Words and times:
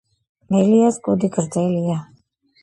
მელიას 0.55 0.97
კუდი 1.09 1.29
გრძელია. 1.37 1.99